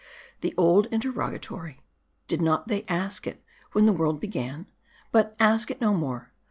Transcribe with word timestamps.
"The 0.41 0.55
old 0.57 0.87
interrogatory; 0.87 1.79
did 2.27 2.39
they 2.39 2.43
not 2.43 2.71
ask 2.89 3.27
it 3.27 3.43
when 3.73 3.85
the 3.85 3.93
world 3.93 4.19
"began? 4.19 4.65
But 5.11 5.35
ask 5.39 5.69
it 5.69 5.79
no 5.79 5.93
more. 5.93 6.31